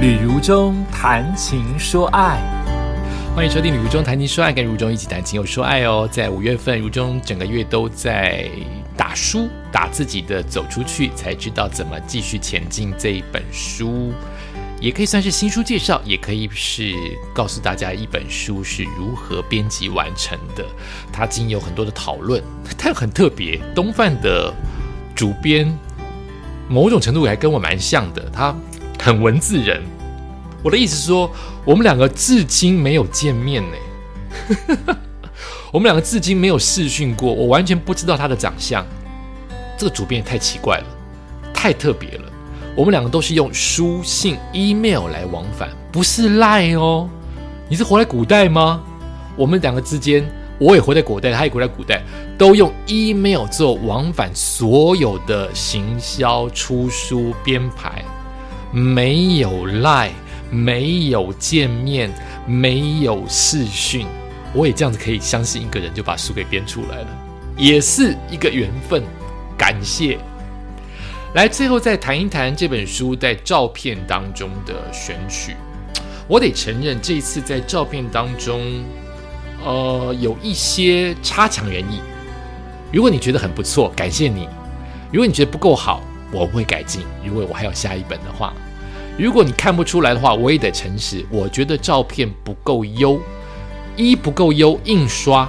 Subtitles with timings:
[0.00, 2.40] 旅如中谈情说爱，
[3.36, 6.08] 欢迎收听《旅如中谈情说爱》，跟如中一起谈情又说爱哦。
[6.10, 8.48] 在五月份，如中整个月都在
[8.96, 14.10] 打书，打自己的走出去，才知道怎么继续前进这一本书，
[14.80, 16.94] 也可以算是新书介绍，也可以是
[17.34, 20.64] 告诉大家一本书是如何编辑完成的。
[21.12, 22.42] 它经有很多的讨论，
[22.78, 23.60] 它很特别。
[23.74, 24.50] 东贩的
[25.14, 25.70] 主编
[26.70, 28.56] 某种程度还跟我蛮像的，他。
[29.02, 29.82] 很文字人，
[30.62, 31.30] 我的意思是说，
[31.64, 34.96] 我们两个至今没有见面呢。
[35.72, 38.84] 我们两个至今没有视讯过，我完全不知道他的长相。
[39.78, 40.86] 这个主编也太奇怪了，
[41.54, 42.24] 太特别了。
[42.76, 47.08] 我们两个都是用书信、email 来往返，不是赖哦。
[47.68, 48.82] 你是活在古代吗？
[49.36, 50.28] 我们两个之间，
[50.58, 52.02] 我也活在古代，他也活在古代，
[52.36, 58.04] 都用 email 做往返所有的行销、出书、编排。
[58.72, 60.10] 没有赖，
[60.50, 62.10] 没有见面，
[62.46, 64.06] 没有视讯，
[64.52, 67.08] 我也这样子可以相信一个人就把书给编出来了，
[67.56, 69.02] 也是一个缘分。
[69.58, 70.18] 感谢。
[71.34, 75.54] 来，最后再谈一谈这本书在照片当中的选取。
[76.26, 78.60] 我得承认，这一次在照片当中，
[79.64, 82.00] 呃，有一些差强人意。
[82.92, 84.48] 如果你觉得很不错，感谢你；
[85.12, 86.02] 如果你觉得不够好，
[86.32, 87.02] 我会改进。
[87.24, 88.52] 如果我还有下一本的话，
[89.18, 91.24] 如果你看不出来的话，我也得诚实。
[91.30, 93.20] 我觉得照片不够优，
[93.96, 95.48] 一不够优，印刷。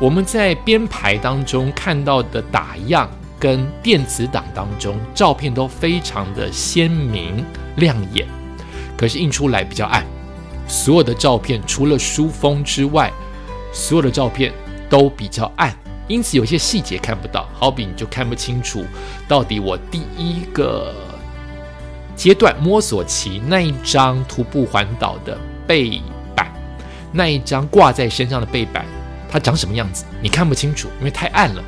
[0.00, 7.44] 我们在编排当中看到的打样跟电子档当中，照片都非常的鲜明
[7.76, 8.26] 亮眼，
[8.96, 10.04] 可是印出来比较暗。
[10.66, 13.10] 所有的照片除了书封之外，
[13.72, 14.52] 所有的照片
[14.90, 15.74] 都比较暗。
[16.08, 18.84] 因此有些细节看不到，好比你就看不清楚
[19.28, 20.94] 到底我第一个
[22.16, 26.00] 阶段摸索期那一张徒步环岛的背
[26.34, 26.50] 板，
[27.12, 28.84] 那一张挂在身上的背板，
[29.30, 30.04] 它长什么样子？
[30.20, 31.62] 你看不清楚，因为太暗了。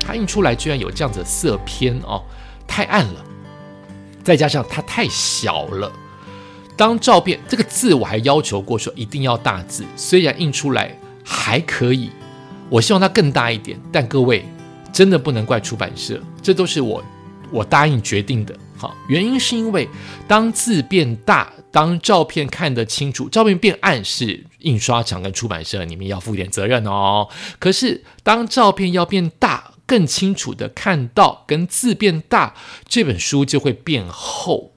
[0.00, 2.20] 它印出来居然有这样子的色偏哦，
[2.66, 3.24] 太暗了。
[4.24, 5.92] 再加上它太小了。
[6.76, 12.10] 当照片这个字我还要求过说一定要大字，虽然印出来还可以。
[12.72, 14.42] 我希望它更大一点，但各位
[14.90, 17.04] 真的不能怪出版社，这都是我
[17.50, 18.58] 我答应决定的。
[18.78, 19.86] 好，原因是因为
[20.26, 27.28] 当字变大，当照片看得清楚，照片变暗是印刷厂跟出版社你们要负点责任哦。
[27.58, 32.54] 可是当照片要变大，更清楚的看到，跟字变大，
[32.88, 34.72] 这本书就会变厚。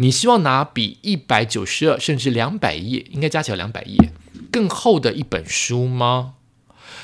[0.00, 4.10] 你希望拿比一百九十二甚至两百页，应该加起来两百页
[4.50, 6.34] 更厚的一本书吗？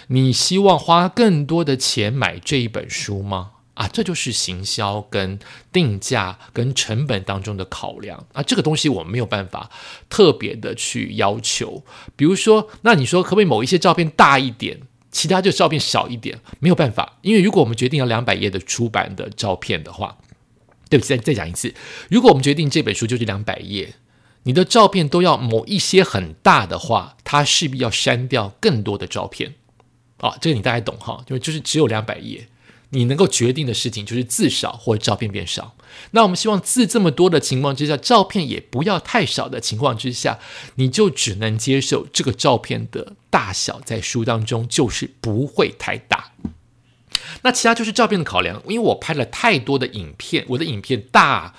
[0.08, 3.52] 你希望花更多的钱买这一本书吗？
[3.74, 5.36] 啊，这就是行销跟
[5.72, 8.40] 定价跟成本当中的考量啊。
[8.40, 9.68] 这个东西我们没有办法
[10.08, 11.82] 特别的去要求。
[12.14, 16.38] 比如说，那你说可不可以某一些照片大一点，其他就照片小一点？
[16.60, 20.18] 没有办法，因为如果我们决定要两百页的出版的照片的话，
[20.88, 21.74] 对不起，再再讲一次，
[22.08, 23.94] 如果我们决定这本书就是两百页，
[24.44, 29.54] 你的照片都要某一些很大的话，它势必要删掉更多的照片。
[30.18, 32.48] 啊，这个你大概懂哈，就就是只有两百页，
[32.90, 35.74] 你能够决定的事情就是字少或者照片变少。
[36.12, 40.38] 那我们希望字这么多的情况之下，照片也不要太少的情况之下，
[40.76, 46.32] 你就只能接受这个照片的大小在书当中就是不会太大。
[47.42, 51.54] 那其他就是照片的考量，因为我拍了太多的影片，我的影片大。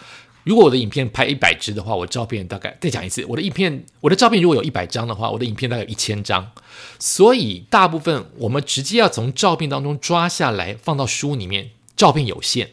[0.45, 6.51] 如果我的影片拍一百支的话，我照片大概再讲一次，我的影片，我的照片如果有一百张的话，我的影片大概有一千张，
[6.99, 12.69] 所以大部分我们直接要从照片当中抓下来放到书里面，照片有限，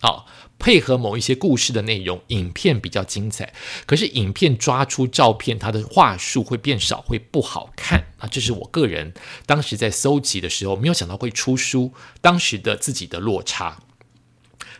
[0.00, 0.26] 好
[0.60, 3.52] 配合某一些故事的内容，影片比较精彩，
[3.86, 9.12] 可是影片抓出照片，它的话术会变少，会不好看啊，这是我个人
[9.46, 13.78] 当时在搜集的时候没有想到会出书，当时的自己的落差，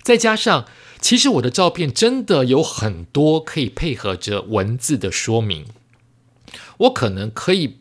[0.05, 0.67] 再加上。
[1.01, 5.67] 其实我的照片真的有很多可以配合着文字的说明，
[6.79, 7.79] 我可能可以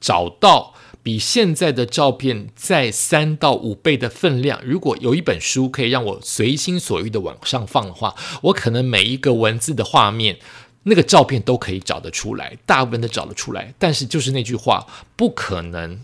[0.00, 4.60] 找到比现在的照片在三到五倍的分量。
[4.64, 10.38] 如果有一本书可以让我随心所欲的往上放的话，我可能每一个文字的画面，
[10.84, 13.74] 那个照片都可以找得出来，大部分都找得出来。
[13.78, 14.86] 但是就是那句话，
[15.16, 16.00] 不可能。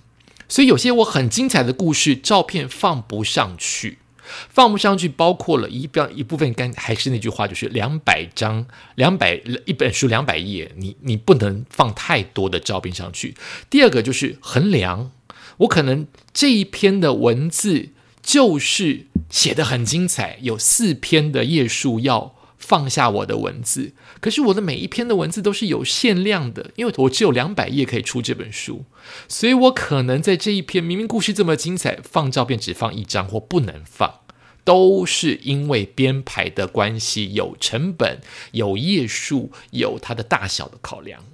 [0.48, 3.98] 所以有些我很精彩的故事，照片放不上去。
[4.48, 13.34] 放不上去，包括了一标一部分，干还是那句话，就是两百张、两百一本书两百页，你你不能放太多的照片上去。
[13.68, 15.10] 第二个就是衡量，
[15.58, 17.88] 我可能这一篇的文字
[18.22, 23.92] 就是写的很精彩，有四篇的页数要放下我的文字。
[24.20, 28.84] 可是我的每一篇的文字都是有限量的，因为我只有两百页可以出这本书，
[29.28, 34.20] 所以我可能在这一篇明明故事这么精彩，放照片只放一张或不能放，
[34.64, 38.20] 都是因为编排的关系，有成本、
[38.52, 41.24] 有页数、有它的大小的考量。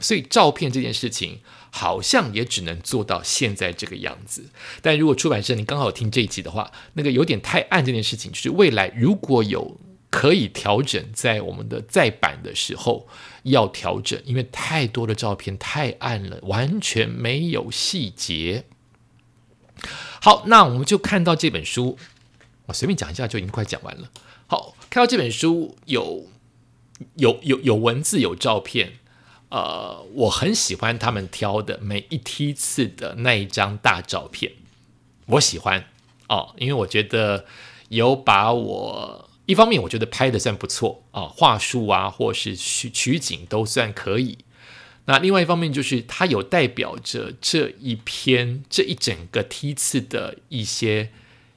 [0.00, 1.40] 所以照片这件事情。
[1.72, 4.46] 好像也只能做到现在这个样子，
[4.82, 9.78] 但如果出版社你刚好听这一集的话，那个有点太暗这件事情，就是未来如果有
[10.10, 13.08] 可以调整，在我们的再版的时候
[13.44, 18.64] 要调整，因为太多的照片太暗了，完全没有细节。
[20.20, 21.96] 好，那我们就看到这本书，
[22.66, 24.10] 我随便讲一下就已经快讲完了。
[24.46, 26.26] 好，看到这本书有
[27.14, 28.94] 有有有文字有照片。
[29.48, 34.52] 呃，我很喜欢他们挑的每一梯次的那一张大照片，
[35.26, 35.86] 我喜欢
[36.28, 37.46] 哦，因为我觉得
[37.88, 44.38] 有把我一方面我觉得拍的算不错啊，话术啊或是取取景都算可以。
[45.06, 51.10] 那另外一方面就是它有代表着这一篇这一整个梯次的一些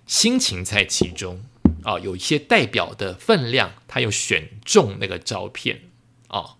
[0.07, 1.43] 心情在其中
[1.83, 5.81] 啊，有一些代表的分量，它有选中那个照片
[6.29, 6.55] 啊。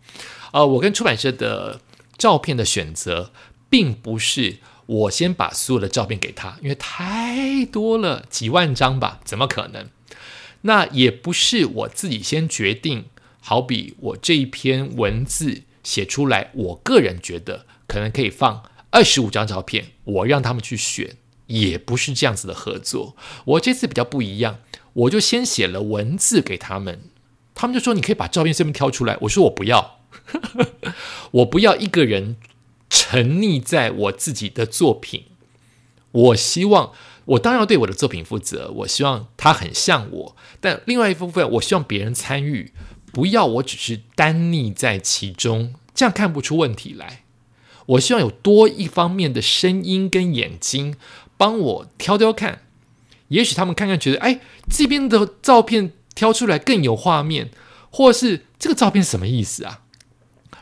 [0.51, 1.81] 呃，我跟出版社的
[2.15, 3.31] 照片的选择，
[3.71, 9.89] 并不是我先把所有的照片给他，因为太多了，几万张吧，怎么可能？
[10.63, 13.05] 那也不是我自己先决定。
[13.45, 21.17] 好比我这一篇文字写出来，我个人觉得可能可以放二十五张照片，我让他们去选，
[21.47, 23.17] 也不是这样子的合作。
[23.43, 24.59] 我这次比较不一样，
[24.93, 27.01] 我就先写了文字给他们，
[27.53, 29.99] 他们就说你可以把照片随便挑出来，我说我不要。
[31.31, 32.37] 我不要一个人
[32.89, 35.25] 沉溺在我自己的作品。
[36.11, 36.93] 我希望，
[37.25, 38.71] 我当然要对我的作品负责。
[38.77, 42.73] 我希望它很像我，但另外一部分，我希望别人参与，
[43.11, 47.23] 不要我只是单溺在其中，这样看不出问题来。
[47.85, 50.95] 我希望有多一方面的声音跟眼睛
[51.37, 52.61] 帮我挑挑看，
[53.27, 54.39] 也许他们看看觉得，哎，
[54.69, 57.51] 这边的照片挑出来更有画面，
[57.89, 59.81] 或是这个照片什么意思啊？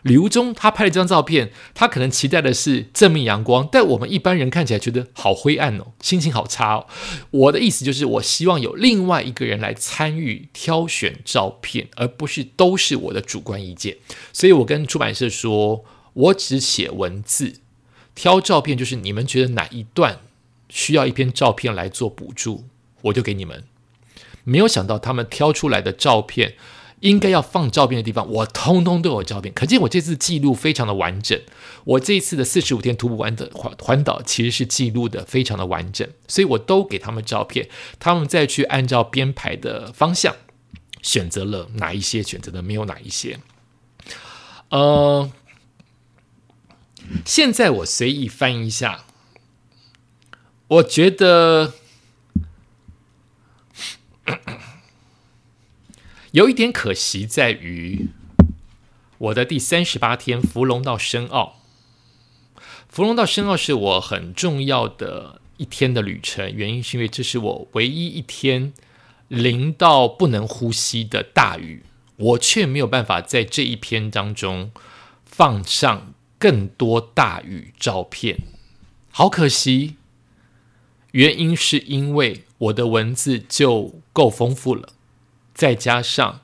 [0.03, 6.87] 李如中他拍了这张照片，他可能期待的是正面阳光，但我们一般人看起来觉得好灰暗哦，心情好差哦。
[7.29, 13.97] 我的意思就是，我希望有另外一个人来参与挑选照片，而不是都是我的主观意见。
[14.33, 17.53] 所以我跟出版社说，我只写文字，
[18.15, 20.19] 挑照片就是你们觉得哪一段
[20.67, 22.63] 需要一篇照片来做补助，
[23.03, 23.63] 我就给你们。
[24.43, 26.55] 没有想到他们挑出来的照片。
[27.01, 31.39] 应该要放照片的地方，我通通都有照片，可见我这次记录非常的完整。
[31.83, 37.67] 我这一次的四十五天徒步完的环环岛，其实是记录的非常的完整，所以我都给他们照片，
[37.99, 40.35] 他们再去按照编排的方向
[41.01, 43.39] 选择了哪一些，选择的没有哪一些。
[44.69, 45.31] 呃，
[47.25, 49.05] 现在我随意翻一下，
[50.67, 51.73] 我觉得。
[56.31, 58.07] 有一点可惜在于，
[59.17, 61.57] 我的第三十八天芙蓉到深澳，
[62.87, 66.49] 芙蓉到深澳是我很重要的一天的旅程。
[66.49, 68.71] 原因是因为这是我唯一一天
[69.27, 71.83] 淋到不能呼吸的大雨，
[72.15, 74.71] 我却没有办法在这一篇当中
[75.25, 78.37] 放上更多大雨照片，
[79.09, 79.97] 好可惜。
[81.11, 84.93] 原因是因为我的文字就够丰富了。
[85.53, 86.41] 再加上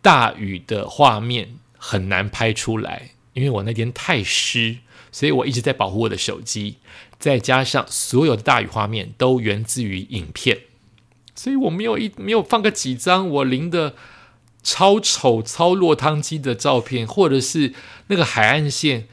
[0.00, 4.78] 大雨的画面很难拍出来，因为我那天太湿，
[5.10, 6.76] 所以我一直在保护我的手机。
[7.18, 10.62] 再加上所有的大雨画面都源自于影片，
[11.36, 13.94] 所以我没有一没有放个几张我淋的
[14.64, 17.74] 超丑、超落汤鸡的照片，或者是
[18.08, 19.06] 那个海岸线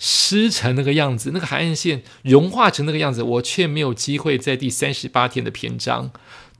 [0.00, 6.10] 湿成那个样子，那个海岸线融化成那个样子，我却没有机会在第三十八天的篇章。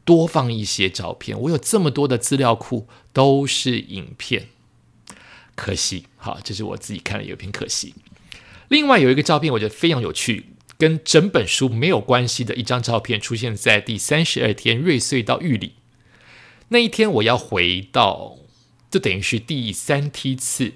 [0.04, 4.48] 多放一些照片，我有这么多的资料库都是影片，
[5.54, 7.94] 可惜，好，这是我自己看了有篇可惜。
[8.68, 10.46] 另外有一个照片，我觉得非常有趣，
[10.76, 15.74] 跟整本书没有关系的一张照片，出现在第三十二天瑞穗到玉里
[16.68, 18.36] 那一天，我要回到，
[18.90, 20.74] 就等于是第三梯次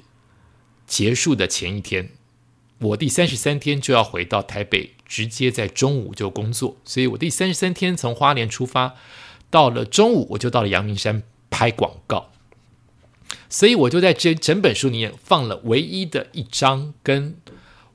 [0.86, 2.10] 结束的前一天，
[2.78, 4.92] 我第三十三天就要回到台北。
[5.08, 8.94] 直接在中午就工作，所以我第三十三天从花莲出发，
[9.50, 12.30] 到了中午我就到了阳明山拍广告，
[13.48, 17.36] 所以我就在这整本书里面放了唯一的一张跟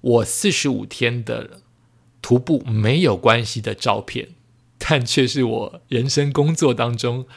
[0.02, 1.62] 我四十五天的
[2.22, 4.30] 徒步没有关系的照片，
[4.80, 7.28] 但却是我人生工作当中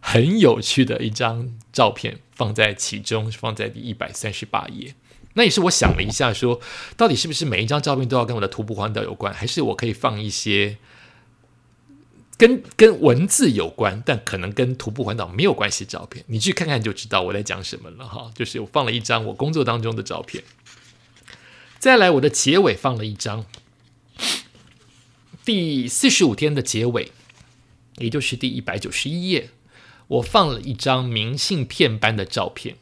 [0.00, 4.94] 很有趣的一张照片放在其中，放在第一百三十八页。
[5.36, 6.60] 那也是我想了一下，说
[6.96, 10.78] 到底是不是每一张照片都要跟我的徒步环岛有关，还是我可以放一些
[12.38, 16.24] 跟跟文字有关，但可能跟徒步环岛没有关系的照片？
[16.28, 18.30] 你去看看就知道我在讲什么了哈。
[18.34, 20.42] 就是我放了一张我工作当中的照片，
[21.78, 23.44] 再来我的结尾放了一张
[25.44, 27.12] 第四十五天的结尾，
[27.98, 29.50] 也就是第一百九十一页，
[30.08, 32.76] 我放了一张明信片般的照片。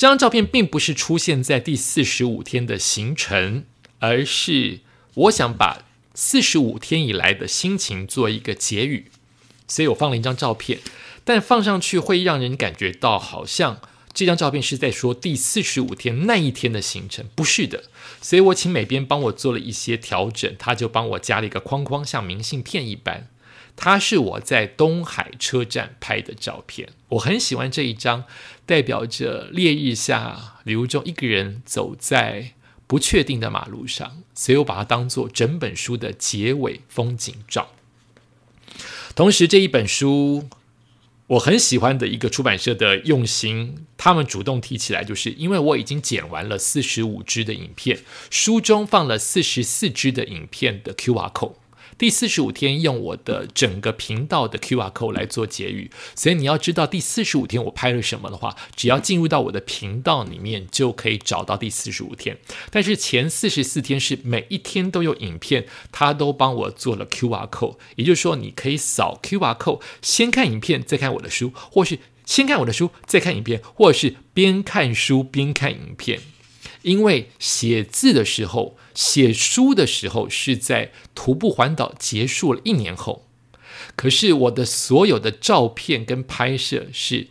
[0.00, 3.66] 这张照片并不是出现在第四十五天的行程，
[3.98, 4.80] 而是
[5.12, 9.10] 我想把四十五天以来的心情做一个结语，
[9.68, 10.78] 所以我放了一张照片。
[11.22, 13.82] 但放上去会让人感觉到好像
[14.14, 17.84] 这张照片是在说第四十五天那一天的行程，不是的。
[18.22, 23.28] 所以我请美编帮我做了一些调整，他就帮我加了一个框框，像明信片一般。
[23.82, 28.24] 它是我在东海车站拍的照片，我很喜欢这一张，
[28.66, 32.52] 代表着烈日下李如中一个人走在
[32.86, 37.70] 不确定的马路上，所以我把它当做整本书的结尾风景照。
[39.14, 40.46] 同时，这一本书
[41.28, 51.54] 我很喜欢的一个出版社的用心，他们主动提起来，就是因为我已经剪完了四十五支的影片，书中放了四十四支的影片的 Q R code。
[52.00, 62.38] 第四十五天用我的整个频道的 Q R code 来做结语，所以你要知道第四十五天我拍了什么的话，只要进入到我的频道里面就可以找到第四十五天。
[62.70, 76.20] 但是前四十四天是每一天都有影片，他都帮我做了 Q R code，也就是说你可以扫 Q R code 先看影片再看我的书，或是先看我的书再看影片，或者是边看书边看影片。
[76.82, 83.26] 因为写字的时候、写书的时候是在徒步环岛结束了一年后，
[83.96, 87.28] 可是我的所有的照片跟拍摄是。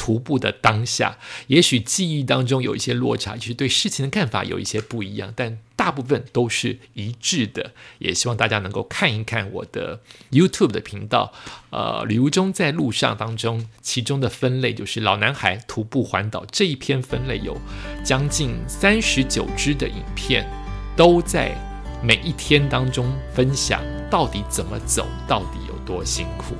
[0.00, 7.72] 徒步的当下，也许记忆当中有一些落差，就是对事情的看法有一些不一样，但大部分都是一致的。
[7.98, 11.34] 也希望大家能够看一看我的 YouTube 的频道，
[11.68, 17.60] 呃，旅游中在路上当中，其中的分类就是老男孩徒步环岛这一篇分类有
[18.02, 20.48] 将近三十九支的影片，
[20.96, 21.54] 都在
[22.02, 26.54] 每一天当中分享到底怎么走，到底多辛苦。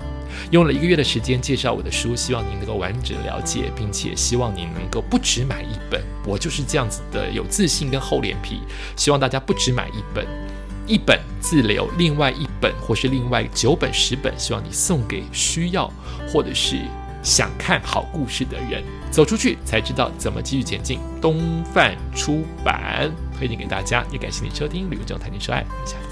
[0.50, 6.02] 用了一个月的时间介绍我的书，希望您能够完整了解，并且希望您能够不只买一本。
[6.24, 8.60] 我就是这样子的有自信跟厚脸皮，
[8.96, 10.24] 希望大家不只买一本，
[10.86, 15.92] 一本自留，另外一本或是另外九本、十本，希望你送给需要
[16.28, 16.80] 或者是
[17.22, 18.82] 想看好故事的人。
[19.10, 21.00] 走出去才知道怎么继续前进。
[21.20, 26.09] 东范出版推荐给大家，也感谢你收听《旅游中谈情说爱》，下。